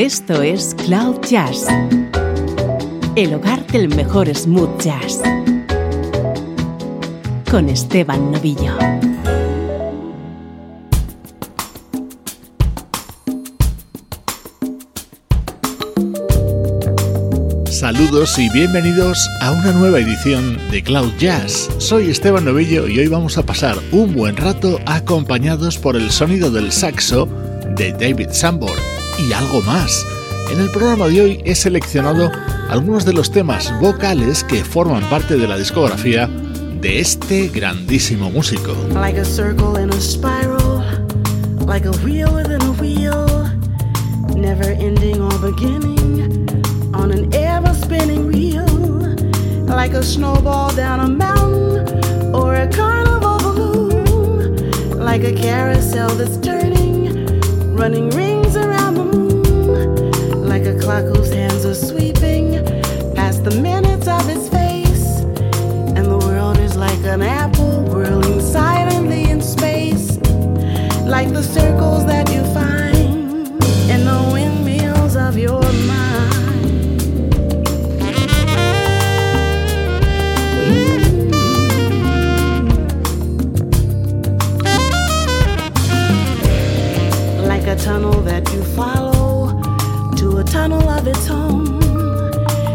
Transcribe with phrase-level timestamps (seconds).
[0.00, 1.66] Esto es Cloud Jazz,
[3.16, 5.20] el hogar del mejor smooth jazz,
[7.50, 8.78] con Esteban Novillo.
[17.66, 21.68] Saludos y bienvenidos a una nueva edición de Cloud Jazz.
[21.76, 26.50] Soy Esteban Novillo y hoy vamos a pasar un buen rato acompañados por el sonido
[26.50, 27.28] del saxo
[27.76, 28.89] de David Sambor
[29.20, 30.06] y algo más.
[30.50, 32.30] En el programa de hoy he seleccionado
[32.68, 38.74] algunos de los temas vocales que forman parte de la discografía de este grandísimo músico.
[38.94, 40.82] Like a circle in a spiral,
[41.66, 43.26] like a wheel within a wheel,
[44.34, 46.00] never ending or beginning
[46.94, 48.66] on an ever spinning wheel,
[49.66, 54.56] like a snowball down a mountain or a carnival balloon,
[54.98, 57.40] like a carousel that's turning,
[57.76, 58.39] running rings
[60.90, 62.50] clock whose hands are sweeping
[63.14, 65.20] past the minutes of its face,
[65.96, 70.16] and the world is like an apple whirling silently in space,
[71.06, 73.52] like the circles that you find
[73.88, 76.28] in the windmills of your mind.
[87.46, 89.09] Like a tunnel that you follow
[90.40, 91.78] a tunnel of its own,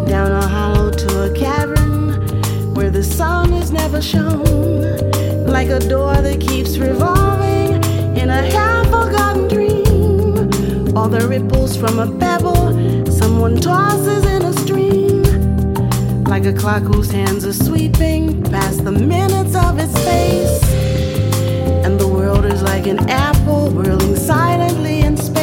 [0.06, 2.14] down a hollow to a cavern
[2.76, 4.44] where the sun is never shown,
[5.48, 7.74] like a door that keeps revolving
[8.16, 12.72] in a half forgotten dream, or the ripples from a pebble
[13.12, 15.24] someone tosses in a stream,
[16.26, 20.64] like a clock whose hands are sweeping past the minutes of its face.
[21.84, 25.35] And the world is like an apple whirling silently in space,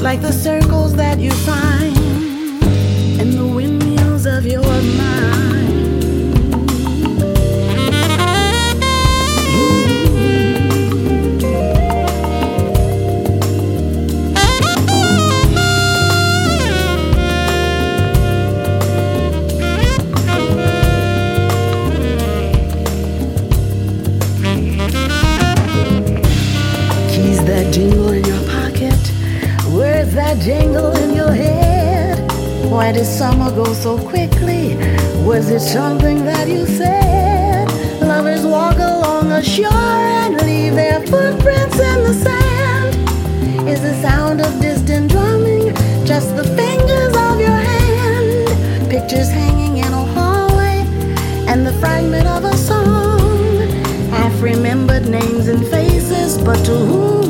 [0.00, 1.97] like the circles that you find
[30.48, 32.16] jingle in your head.
[32.70, 34.76] Why did summer go so quickly?
[35.28, 37.68] Was it something that you said?
[38.00, 43.68] Lovers walk along a shore and leave their footprints in the sand.
[43.68, 45.66] Is the sound of distant drumming
[46.06, 48.88] just the fingers of your hand?
[48.88, 50.78] Pictures hanging in a hallway
[51.50, 53.68] and the fragment of a song.
[54.16, 57.27] Half remembered names and faces, but to whom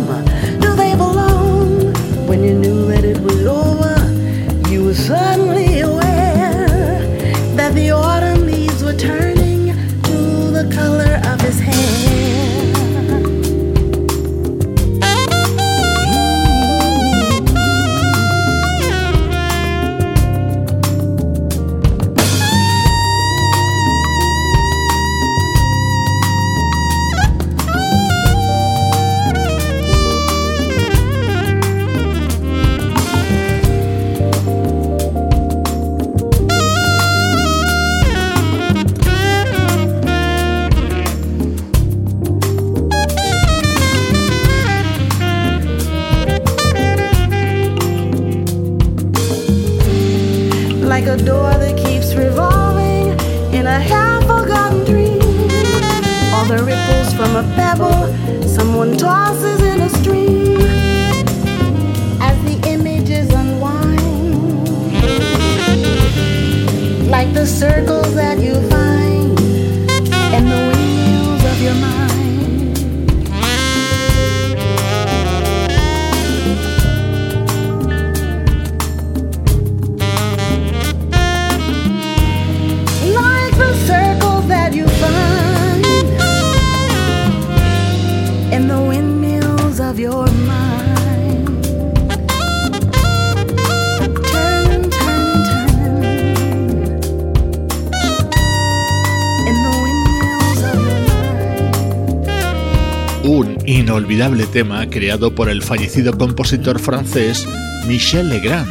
[103.99, 107.45] inolvidable tema creado por el fallecido compositor francés
[107.89, 108.71] Michel Legrand.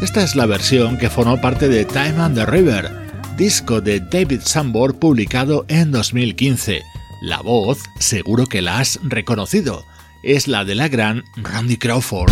[0.00, 2.88] Esta es la versión que formó parte de Time and the River,
[3.36, 6.82] disco de David Sambor publicado en 2015.
[7.20, 9.84] La voz, seguro que la has reconocido,
[10.22, 12.30] es la de la gran Randy Crawford.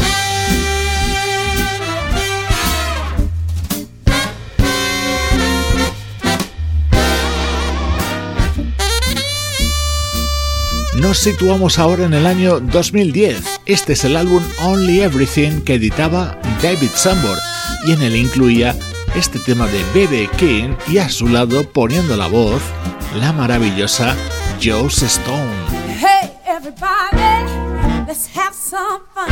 [11.00, 13.60] Nos situamos ahora en el año 2010.
[13.66, 17.38] Este es el álbum Only Everything que editaba David Sambor
[17.86, 18.74] y en él incluía
[19.14, 20.28] este tema de B.B.
[20.36, 22.60] King y a su lado poniendo la voz
[23.14, 24.16] la maravillosa
[24.60, 25.54] Joss Stone.
[26.00, 27.46] Hey everybody,
[28.08, 29.30] let's have some fun.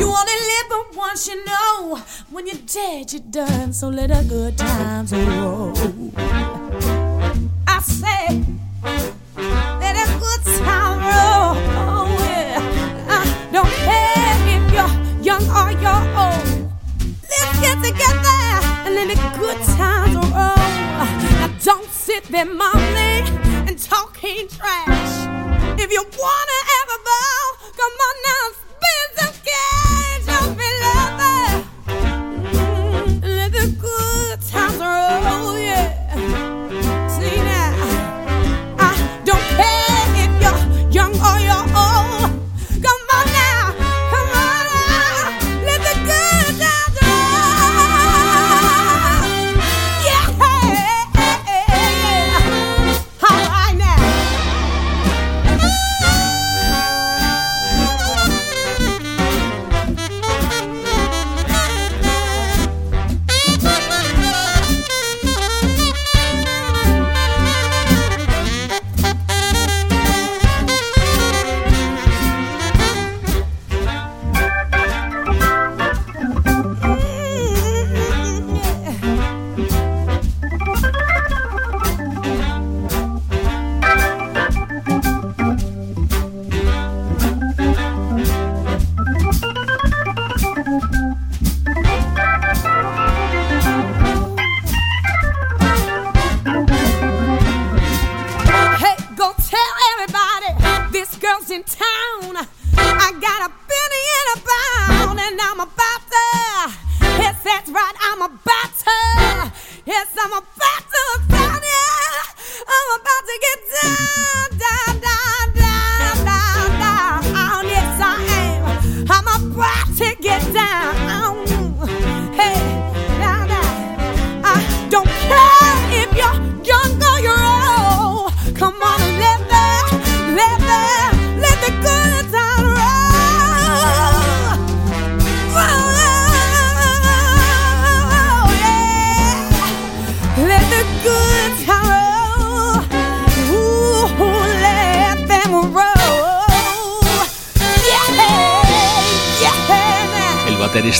[0.00, 1.98] You only live but once, you know.
[2.30, 3.74] When you're dead, you're done.
[3.74, 5.74] So let the good times roll.
[7.66, 8.42] I say,
[25.88, 27.40] if you wanna ever bow,
[27.76, 28.57] come on now,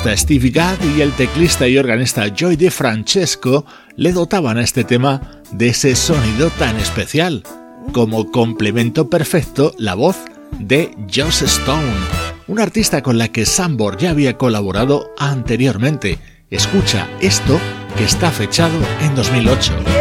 [0.06, 3.66] Steve Gadd y el teclista y organista Joy De Francesco
[3.96, 7.42] le dotaban a este tema de ese sonido tan especial.
[7.92, 10.16] Como complemento perfecto, la voz
[10.60, 11.92] de Joss Stone,
[12.46, 16.18] una artista con la que Sambor ya había colaborado anteriormente.
[16.48, 17.58] Escucha esto
[17.96, 19.97] que está fechado en 2008.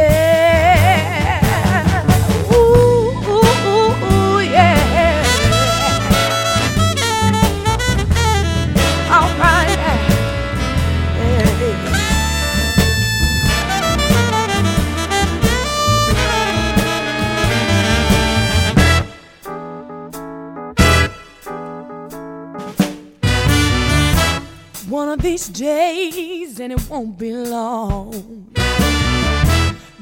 [26.70, 28.12] And it won't be long.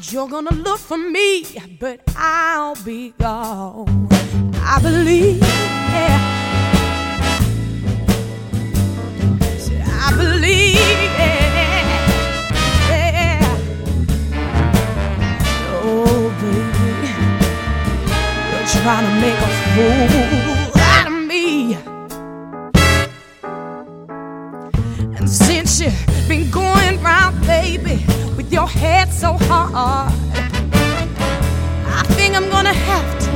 [0.10, 1.46] You're gonna look for me,
[1.80, 4.08] but I'll be gone.
[4.74, 6.20] I believe, yeah.
[10.08, 10.76] I believe,
[11.20, 11.54] yeah.
[12.90, 13.58] yeah.
[15.84, 17.10] Oh, baby,
[18.50, 20.55] you're trying to make a fool
[28.86, 30.14] head so hard,
[32.00, 33.32] I think I'm gonna have to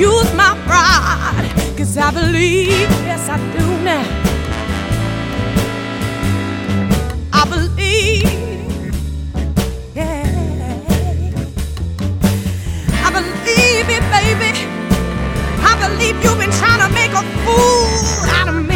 [0.00, 1.50] use my pride.
[1.76, 4.06] Cause I believe, yes, I do now.
[7.40, 8.24] I believe,
[9.94, 10.26] yeah.
[13.06, 14.52] I believe it, baby.
[15.70, 18.73] I believe you've been trying to make a fool out of me.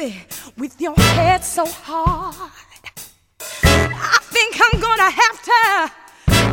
[0.00, 0.16] Baby,
[0.56, 2.34] with your head so hard,
[3.62, 5.92] I think I'm gonna have to,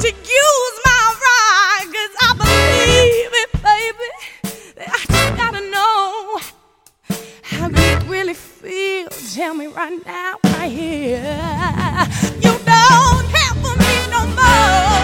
[0.01, 4.11] to use my ride, cause I believe it, baby.
[4.79, 6.39] I just gotta know
[7.41, 9.09] how you really feel.
[9.33, 11.23] Tell me right now, right here.
[12.43, 14.96] You don't have for me no more.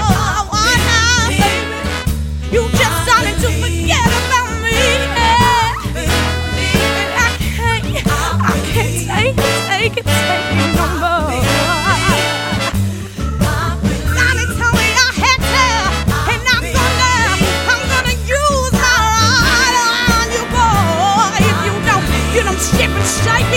[22.80, 23.52] You don't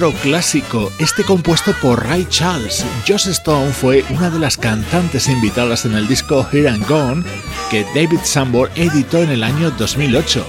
[0.00, 2.86] Otro clásico, este compuesto por Ray Charles.
[3.06, 7.22] Joss Stone fue una de las cantantes invitadas en el disco Here and Gone
[7.70, 10.46] que David Sambor editó en el año 2008.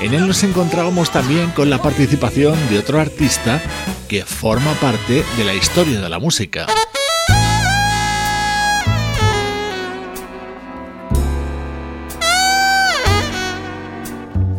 [0.00, 3.60] En él nos encontrábamos también con la participación de otro artista
[4.08, 6.66] que forma parte de la historia de la música.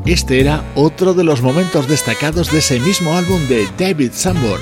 [0.06, 4.60] Este era otro de los momentos destacados de ese mismo álbum de David Sambor.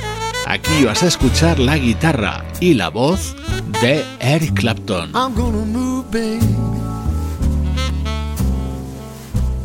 [0.48, 3.36] Aquí vas a escuchar la guitarra y la voz
[3.82, 5.12] de Eric Clapton.
[5.14, 6.56] I'm gonna move, baby.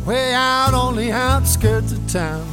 [0.05, 2.43] Way out on the outskirts of town.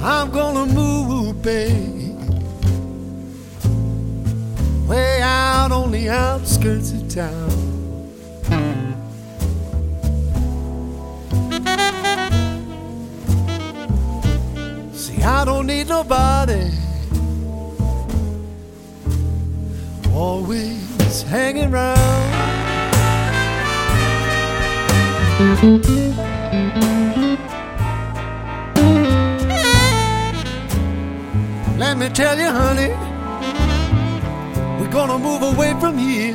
[0.00, 1.97] I'm gonna move, baby.
[4.88, 7.50] Way out on the outskirts of town.
[14.94, 16.70] See, I don't need nobody
[20.14, 21.98] always hanging around.
[31.78, 33.07] Let me tell you, honey,
[34.88, 36.34] we're gonna move away from here.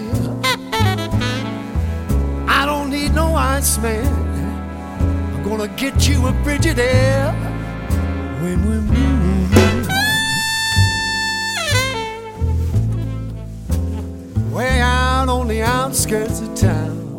[2.47, 4.05] I don't need no Iceman.
[5.33, 7.33] I'm gonna get you a Frigidaire
[8.41, 9.09] when we move.
[14.51, 17.12] Way out on the outskirts of town.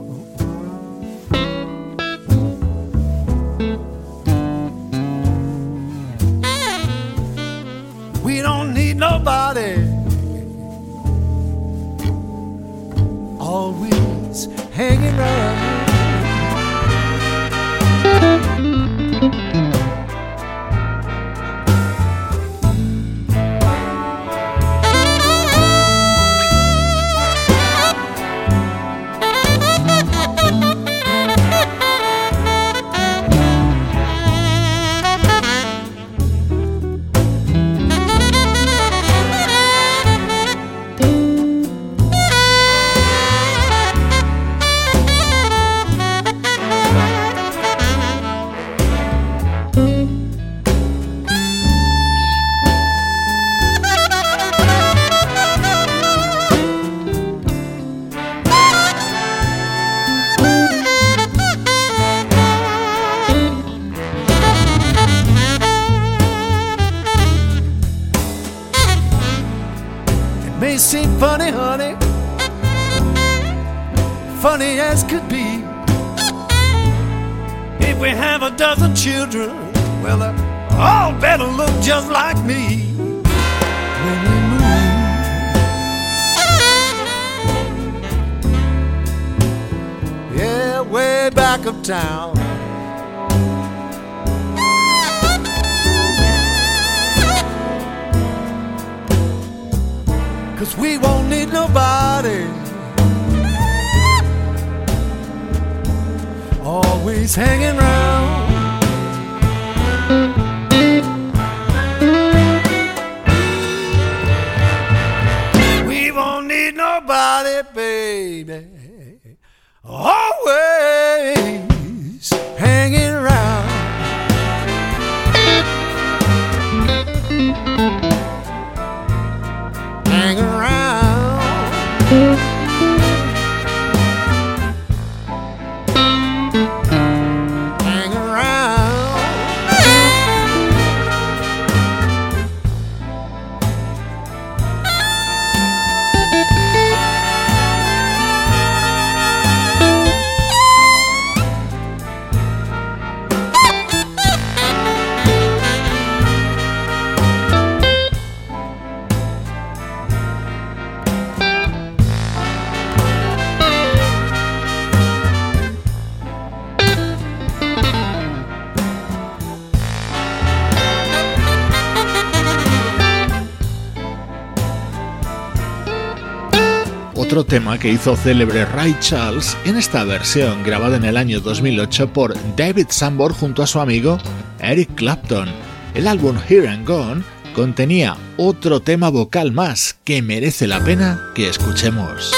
[177.35, 182.13] Otro tema que hizo célebre Ray Charles en esta versión grabada en el año 2008
[182.13, 184.21] por David Sanborn junto a su amigo
[184.61, 185.49] Eric Clapton.
[185.95, 191.49] El álbum Here and Gone contenía otro tema vocal más que merece la pena que
[191.49, 192.33] escuchemos.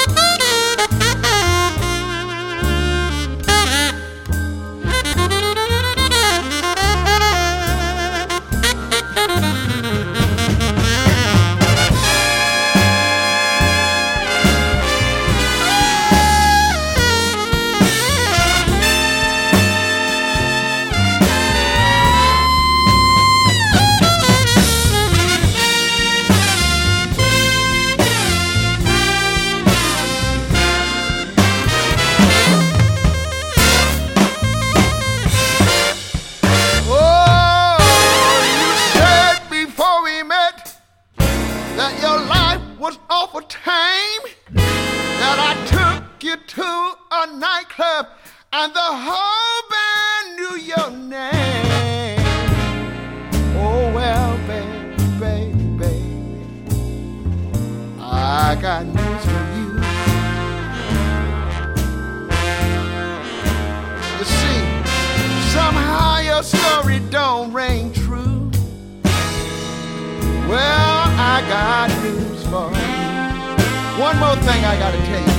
[71.37, 74.01] I got news for you.
[74.01, 75.37] One more thing I gotta tell you.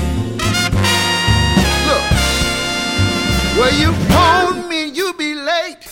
[1.89, 2.05] Look,
[3.59, 5.83] well, you phoned me, you be late.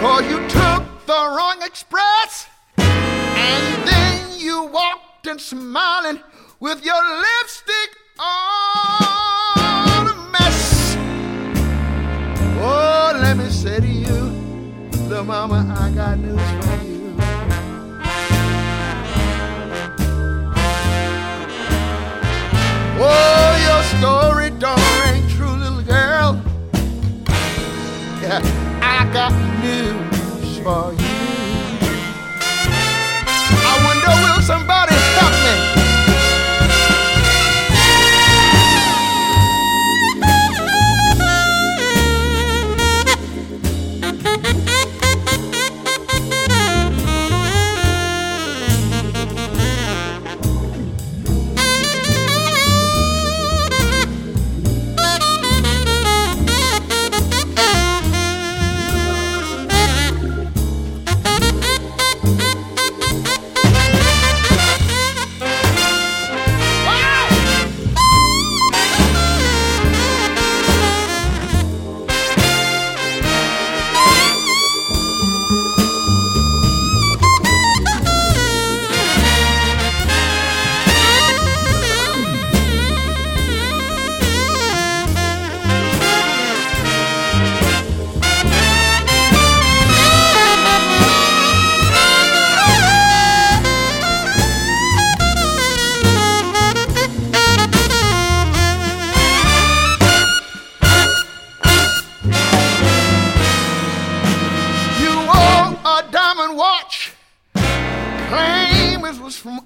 [0.00, 2.46] Cause you took the wrong express.
[2.78, 6.20] And then you walked in smiling
[6.58, 10.96] with your lipstick all a mess.
[12.58, 14.32] Oh, let me say to you,
[15.08, 16.73] little mama, I got news for you.
[23.06, 26.42] Oh, your story don't ring true, little girl.
[28.22, 28.40] Yeah,
[28.80, 31.14] I got news for you.
[33.66, 34.83] I wonder, will somebody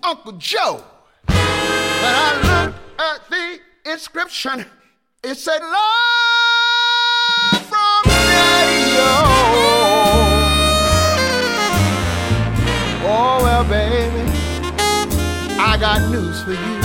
[0.09, 0.83] Uncle Joe.
[1.27, 3.61] When I looked at the
[3.93, 4.65] inscription,
[5.23, 5.77] it said love
[7.67, 9.05] from Daddy-O.
[13.05, 14.25] Oh, well, baby,
[15.61, 16.81] I got news for you.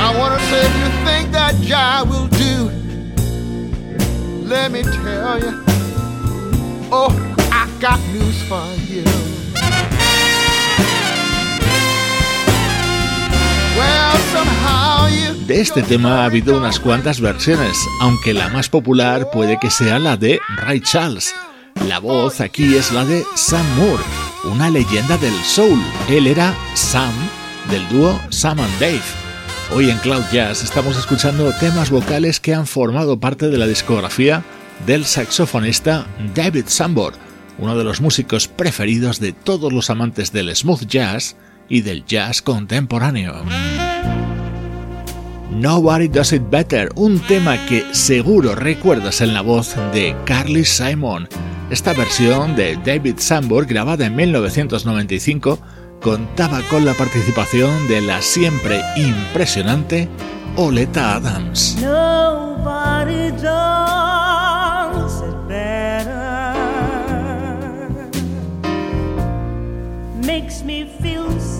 [0.00, 2.68] I wanna say if you think that jive will do,
[4.44, 5.62] let me tell you,
[6.90, 7.32] oh,
[7.82, 9.02] got news for you.
[13.76, 19.32] Well, somehow you De este tema ha habido unas cuantas versiones, aunque la más popular
[19.32, 21.34] puede que sea la de Ray Charles.
[21.88, 24.04] La voz aquí es la de Sam Moore,
[24.44, 25.82] una leyenda del soul.
[26.08, 27.12] Él era Sam
[27.68, 29.02] del dúo Sam and Dave.
[29.74, 34.44] Hoy en Cloud Jazz estamos escuchando temas vocales que han formado parte de la discografía
[34.86, 37.14] del saxofonista David Sambor,
[37.58, 41.36] uno de los músicos preferidos de todos los amantes del smooth jazz
[41.68, 43.44] y del jazz contemporáneo.
[45.50, 51.28] Nobody Does It Better, un tema que seguro recuerdas en la voz de Carly Simon.
[51.70, 55.58] Esta versión de David Sambor, grabada en 1995,
[56.00, 60.08] contaba con la participación de la siempre impresionante
[60.56, 61.76] Oleta Adams.
[61.80, 64.11] Nobody does
[70.26, 71.51] Makes me feel sad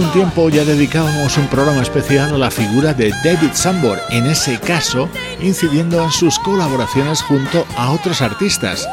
[0.00, 5.06] tiempo ya dedicábamos un programa especial a la figura de David Sambor, en ese caso
[5.40, 8.88] incidiendo en sus colaboraciones junto a otros artistas.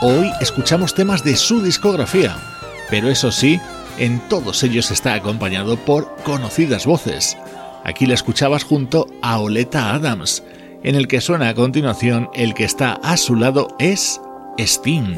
[0.00, 2.36] Hoy escuchamos temas de su discografía,
[2.88, 3.60] pero eso sí,
[3.98, 7.36] en todos ellos está acompañado por conocidas voces.
[7.84, 10.42] Aquí la escuchabas junto a Oleta Adams,
[10.82, 14.18] en el que suena a continuación el que está a su lado es
[14.56, 15.14] Sting.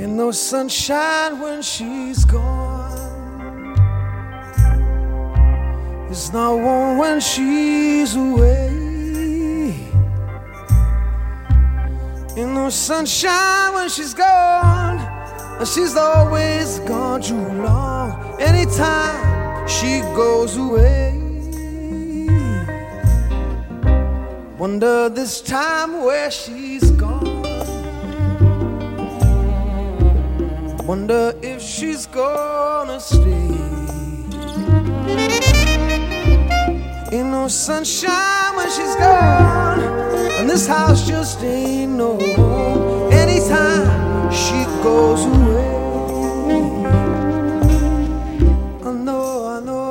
[6.11, 8.67] It's not warm when she's away.
[12.37, 14.99] Ain't no sunshine when she's gone,
[15.61, 18.41] and she's always gone too long.
[18.41, 21.13] Anytime she goes away,
[24.59, 27.21] wonder this time where she's gone.
[30.85, 34.10] Wonder if she's gonna stay.
[37.13, 39.81] Ain't no sunshine when she's gone,
[40.39, 43.13] and this house just ain't no home.
[43.13, 45.71] Anytime she goes away,
[48.85, 49.91] I know, I know,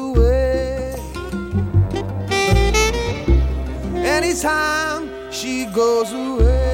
[4.43, 6.73] Anytime she goes away.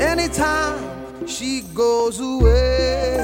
[0.00, 3.18] Anytime she goes away.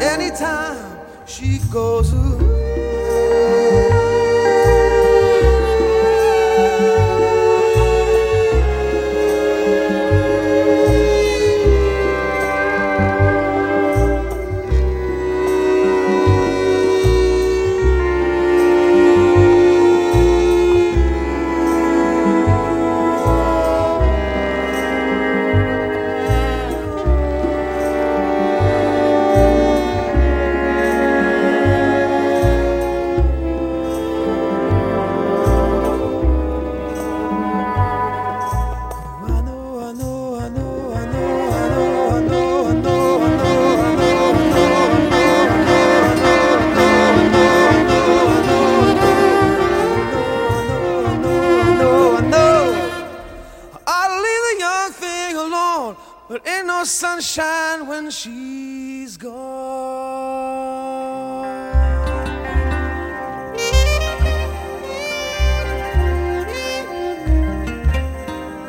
[0.00, 2.21] Anytime she goes away.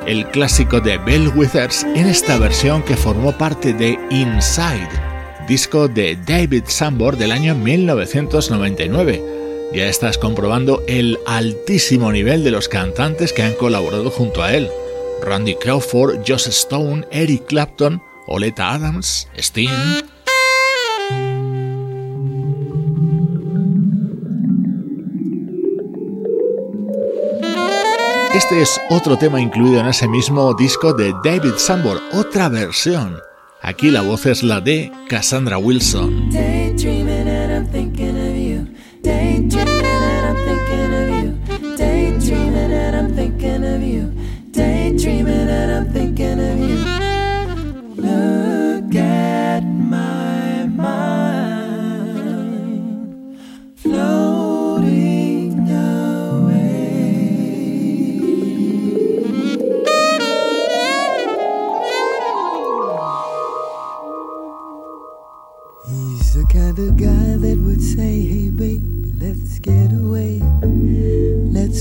[0.05, 4.87] El clásico de Bell Withers en esta versión que formó parte de Inside,
[5.45, 9.21] disco de David Sambor del año 1999.
[9.73, 14.69] Ya estás comprobando el altísimo nivel de los cantantes que han colaborado junto a él.
[15.21, 19.69] Randy Crawford, Joss Stone, Eric Clapton, Oleta Adams, Sting.
[28.33, 33.17] Este es otro tema incluido en ese mismo disco de David Sambor, otra versión.
[33.61, 36.31] Aquí la voz es la de Cassandra Wilson.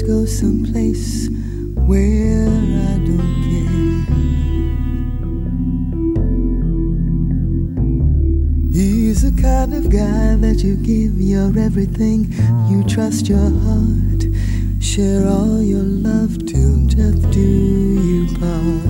[0.07, 1.29] Go someplace
[1.87, 3.62] where I don't care.
[8.73, 12.33] He's the kind of guy that you give your everything,
[12.69, 14.25] you trust your heart,
[14.81, 18.83] share all your love till death do you part.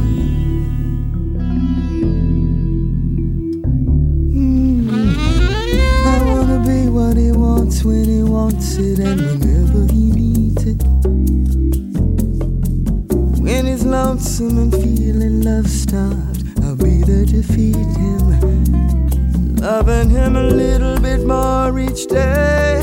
[4.32, 4.88] Mm.
[6.06, 10.31] I wanna be what he wants when he wants it and whenever he needs
[13.92, 19.56] lonesome and feeling love starved, I'll be there to feed him.
[19.56, 22.80] Loving him a little bit more each day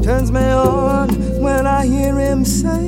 [0.00, 1.08] turns me on
[1.42, 2.86] when I hear him say,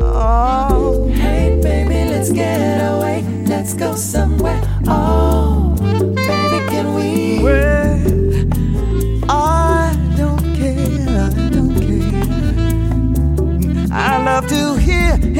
[0.00, 3.22] Oh, Hey, baby, let's get away.
[3.46, 4.62] Let's go somewhere.
[4.86, 7.42] Oh, baby, can we?
[7.42, 7.73] Well,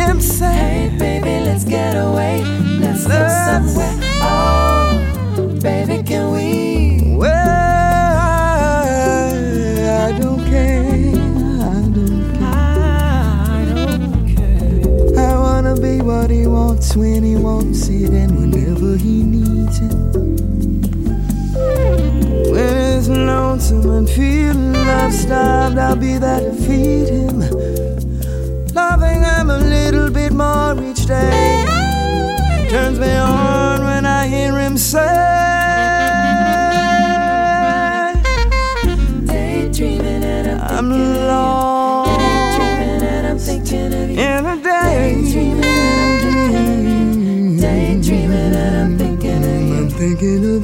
[0.09, 2.43] him say, Hey, baby, let's get away.
[2.81, 3.99] Let's go somewhere.
[4.23, 7.17] Oh, baby, can we?
[7.17, 8.88] Well, I,
[10.09, 10.85] I don't care,
[11.62, 12.45] I don't care.
[12.45, 15.19] I don't care.
[15.19, 19.95] I wanna be what he wants when he wants it and whenever he needs it.
[22.51, 27.40] When it's lonesome and feeling love starved, I'll be there to feed him.
[28.75, 29.93] Loving him a little bit
[30.35, 31.64] more each day
[32.68, 35.01] turns me on when I hear him say,
[39.27, 41.29] Daydreaming and I'm I'm thinking of you.
[41.29, 44.18] lost Daydreaming and I'm thinking of you.
[44.18, 45.61] in a daydream.
[47.61, 49.75] Daydreaming and I'm thinking of you.
[49.77, 50.63] I'm thinking of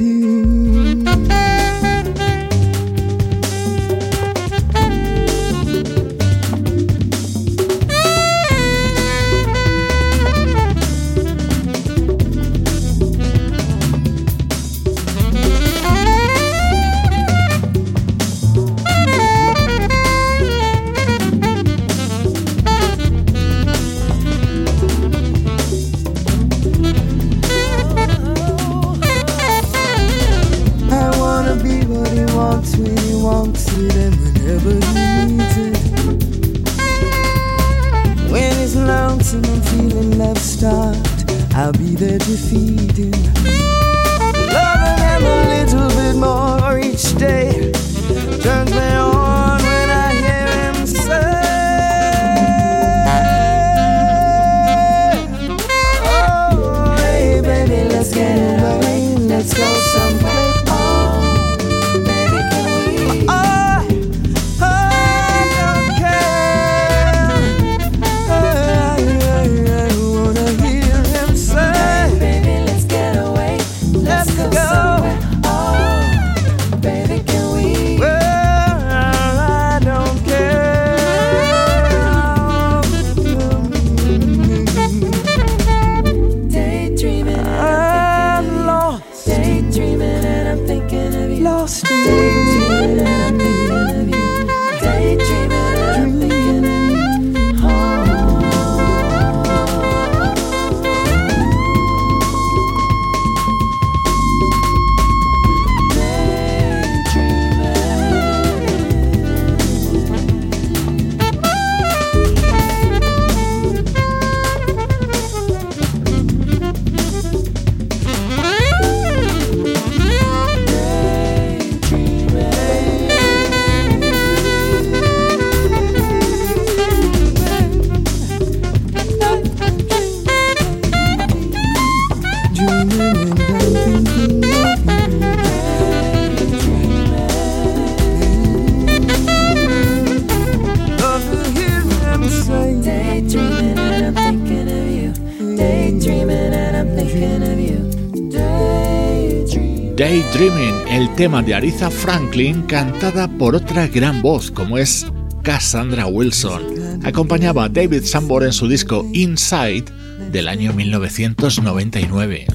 [150.01, 155.05] Daydreaming, el tema de Aretha Franklin cantada por otra gran voz como es
[155.43, 157.01] Cassandra Wilson.
[157.03, 159.85] Acompañaba a David Sambor en su disco Inside
[160.31, 162.47] del año 1999.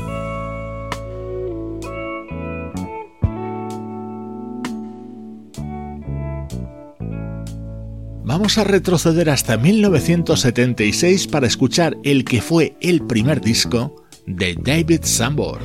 [8.25, 15.01] Vamos a retroceder hasta 1976 para escuchar el que fue el primer disco de David
[15.05, 15.61] Sambor.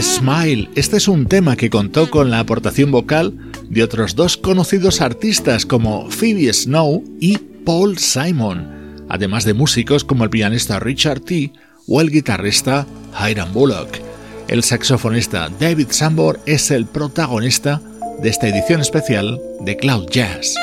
[0.00, 0.70] Smile.
[0.74, 5.66] Este es un tema que contó con la aportación vocal de otros dos conocidos artistas
[5.66, 11.52] como Phoebe Snow y Paul Simon, además de músicos como el pianista Richard T.
[11.86, 12.86] o el guitarrista
[13.18, 13.98] Hiram Bullock.
[14.48, 17.80] El saxofonista David Sambor es el protagonista
[18.20, 20.54] de esta edición especial de Cloud Jazz.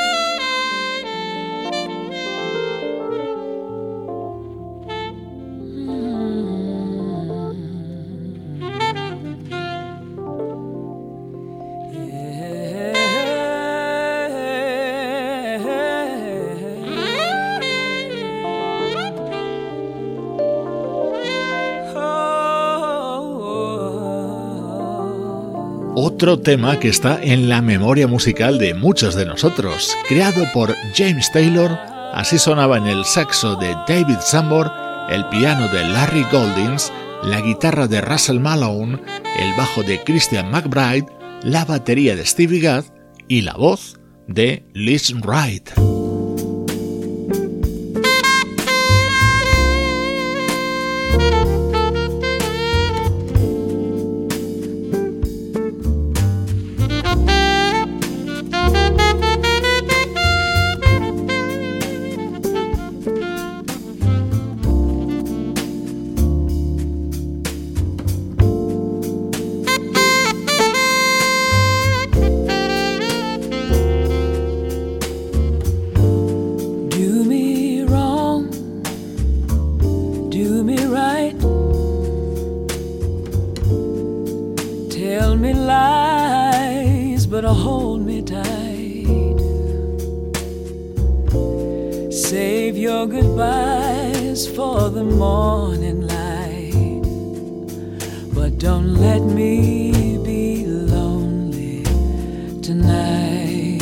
[26.21, 29.97] Otro tema que está en la memoria musical de muchos de nosotros.
[30.07, 31.71] Creado por James Taylor,
[32.13, 34.71] así sonaba en el saxo de David Sambor,
[35.09, 36.93] el piano de Larry Goldings,
[37.23, 38.99] la guitarra de Russell Malone,
[39.39, 41.07] el bajo de Christian McBride,
[41.41, 42.85] la batería de Stevie Gadd
[43.27, 45.71] y la voz de Liz Wright.
[92.71, 97.03] Save your goodbyes for the morning light.
[98.33, 101.83] But don't let me be lonely
[102.61, 103.81] tonight.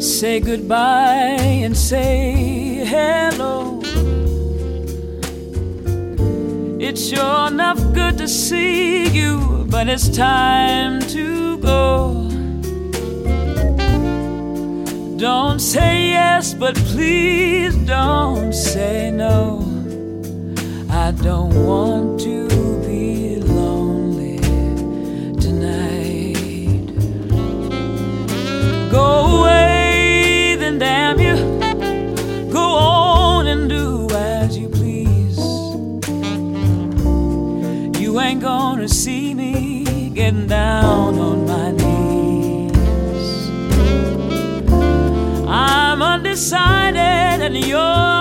[0.00, 2.35] say goodbye and say
[6.98, 12.14] it's sure enough good to see you, but it's time to go.
[15.18, 19.60] Don't say yes, but please don't say no.
[20.88, 22.48] I don't want to
[22.86, 24.38] be lonely
[25.38, 26.86] tonight.
[28.90, 31.35] Go away, then damn you.
[40.46, 43.50] Down on my knees.
[45.48, 48.15] I'm undecided, and your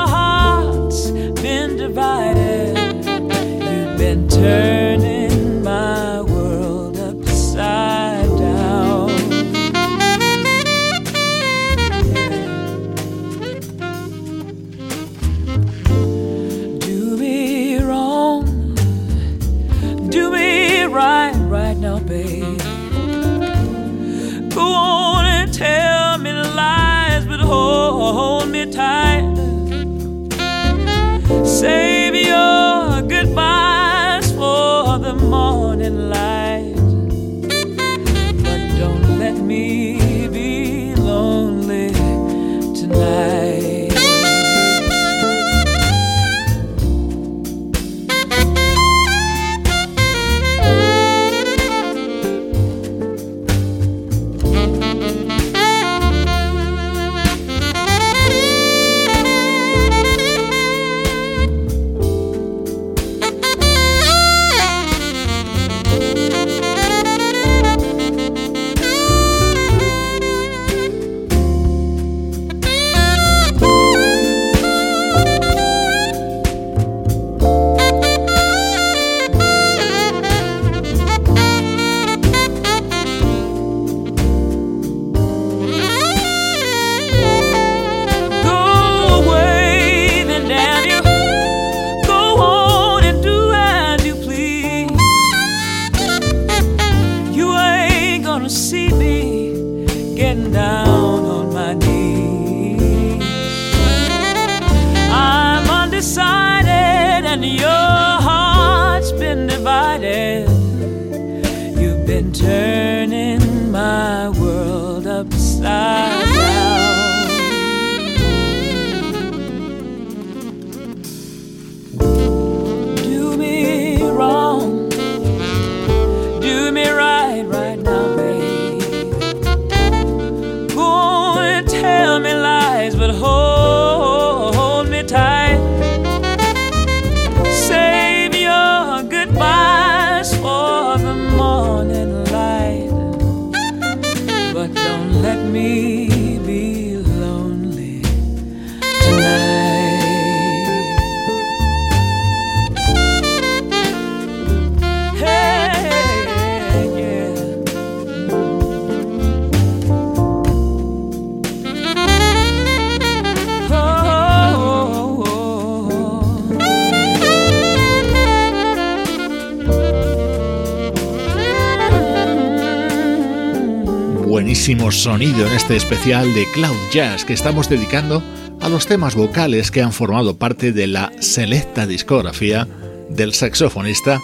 [174.66, 178.24] sonido en este especial de Cloud Jazz que estamos dedicando
[178.62, 182.68] a los temas vocales que han formado parte de la selecta discografía
[183.08, 184.20] del saxofonista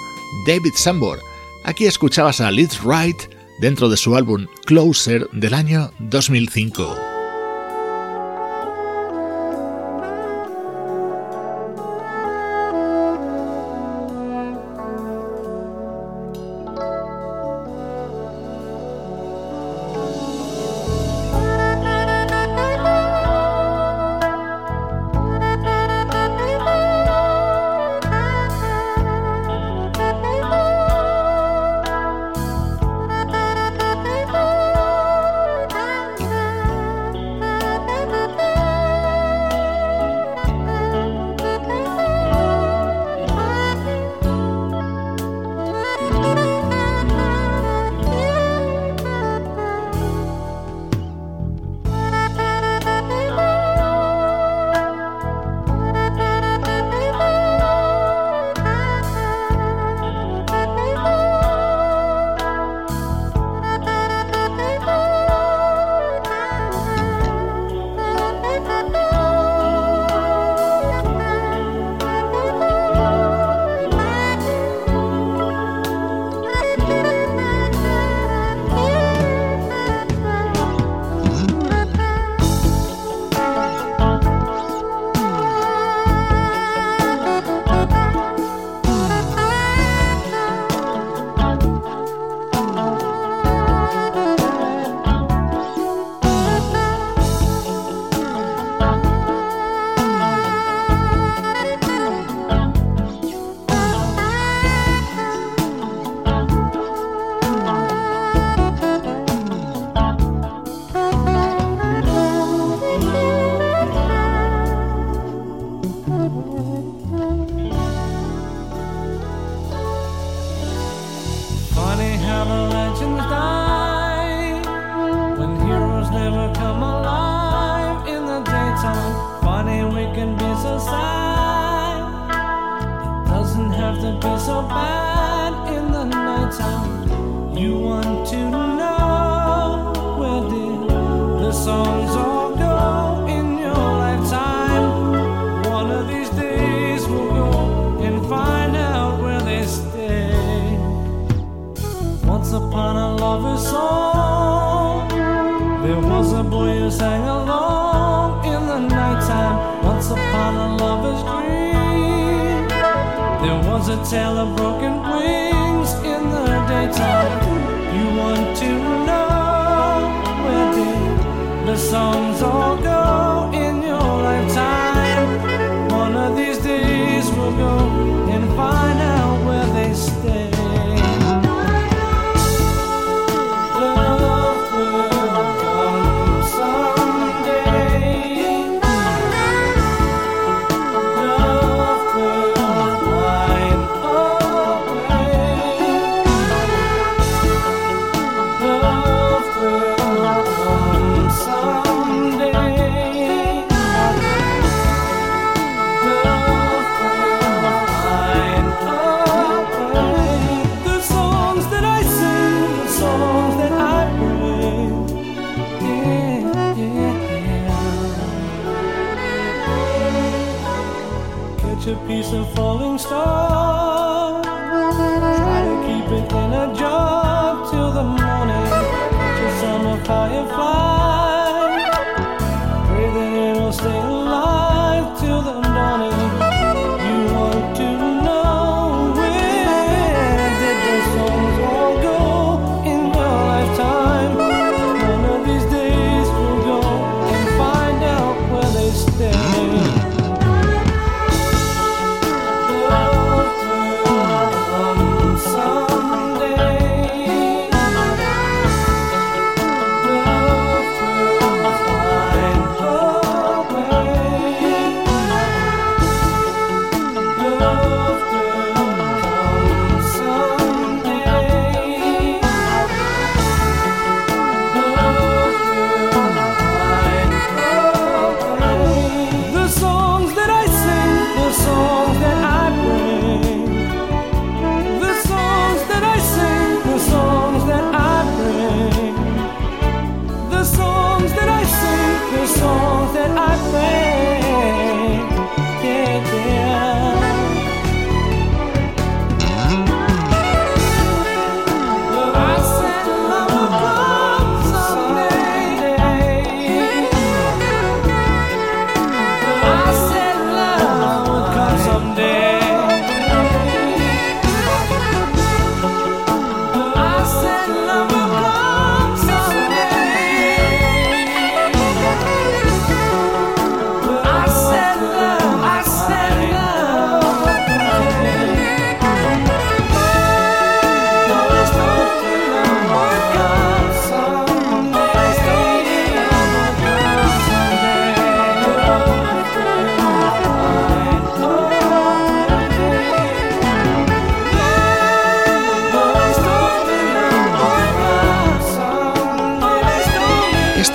[0.48, 1.20] David Sambor.
[1.64, 3.18] Aquí escuchabas a Liz Wright
[3.60, 7.11] dentro de su álbum Closer del año 2005.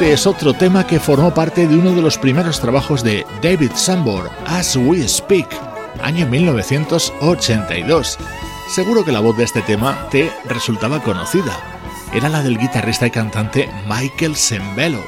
[0.07, 3.73] Este es otro tema que formó parte de uno de los primeros trabajos de David
[3.75, 5.49] Sambor, As We Speak,
[6.01, 8.17] año 1982.
[8.73, 11.59] Seguro que la voz de este tema te resultaba conocida.
[12.15, 15.03] Era la del guitarrista y cantante Michael Sembello.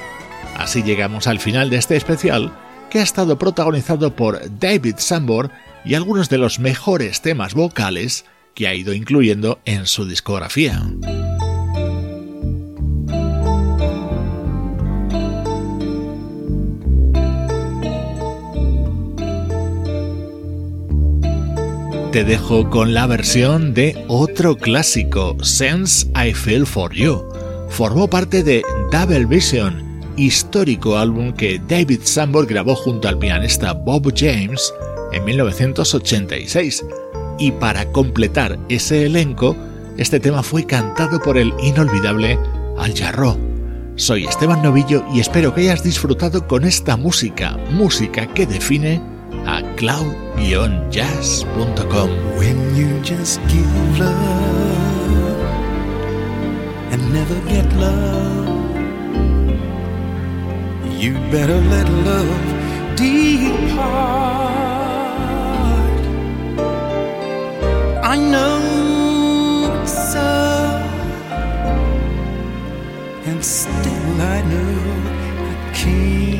[0.56, 2.52] Así llegamos al final de este especial
[2.90, 5.52] que ha estado protagonizado por David Sambor
[5.84, 10.82] y algunos de los mejores temas vocales que ha ido incluyendo en su discografía.
[22.24, 27.22] Dejo con la versión de otro clásico, Sense I Feel For You.
[27.68, 34.12] Formó parte de Double Vision, histórico álbum que David Sambor grabó junto al pianista Bob
[34.16, 34.74] James
[35.12, 36.84] en 1986.
[37.38, 39.54] Y para completar ese elenco,
[39.96, 42.36] este tema fue cantado por el inolvidable
[42.78, 43.38] Al Jarro.
[43.94, 49.62] Soy Esteban Novillo y espero que hayas disfrutado con esta música, música que define a
[49.76, 52.10] cloud-jazz.com.
[52.38, 55.40] When you just give love
[56.92, 58.48] and never get love,
[61.02, 62.42] you better let love
[62.96, 64.58] depart.
[68.04, 68.60] I know
[69.82, 70.30] it's so,
[73.26, 74.78] and still I know
[75.50, 76.37] I can't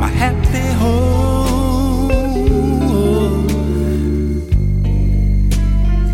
[0.00, 2.10] my happy home.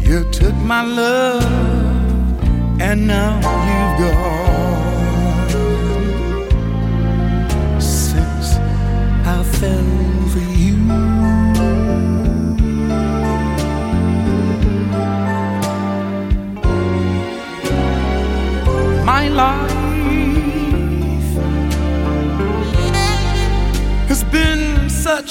[0.03, 1.43] You took my love,
[2.81, 3.35] and now
[3.69, 4.42] you've gone.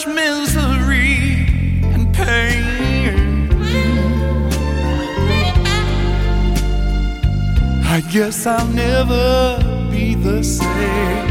[0.08, 1.45] Misery
[1.93, 3.49] and pain.
[7.84, 11.30] I guess I'll never be the same.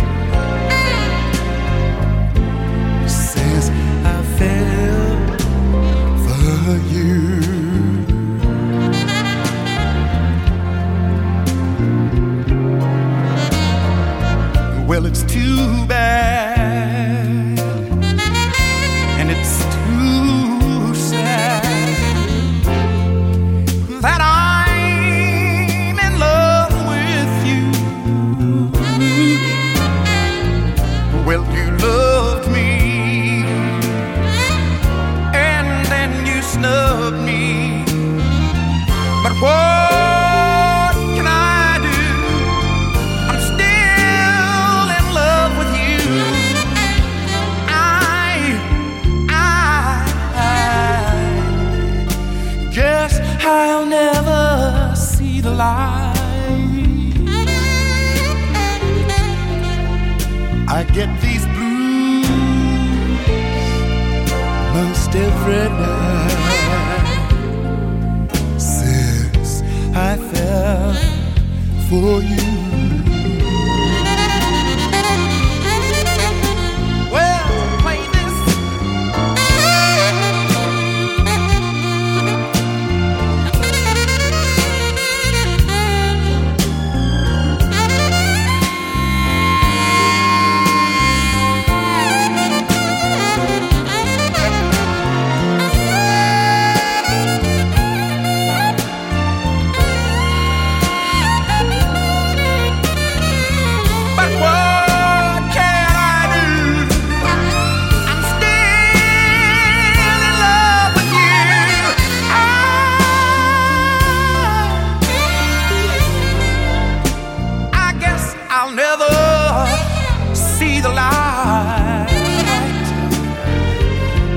[118.52, 122.08] I'll never see the light.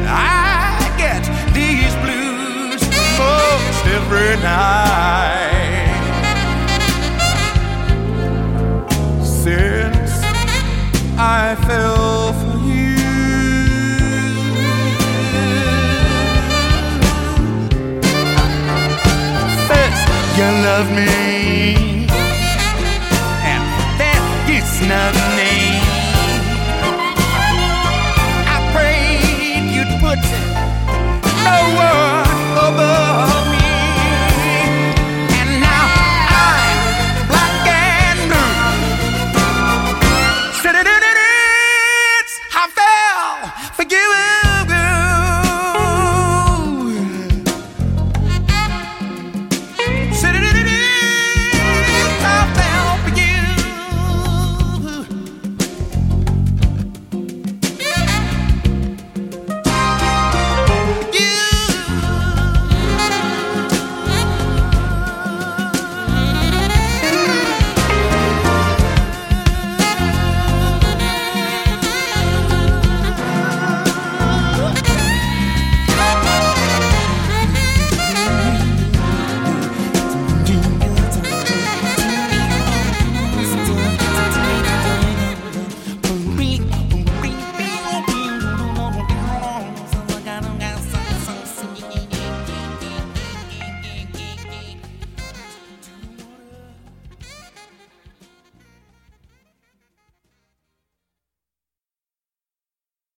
[0.08, 2.82] I get these blues
[3.18, 5.74] most every night.
[9.44, 10.22] since
[11.18, 12.96] I fell for you.
[19.68, 20.00] Since
[20.38, 21.23] you love me